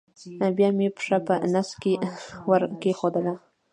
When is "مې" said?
0.77-0.87